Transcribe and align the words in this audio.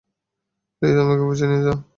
Please 0.81 0.95
আমাকে 0.97 1.21
অফিসে 1.23 1.45
নিয়ে 1.47 1.63
যাও। 1.65 1.77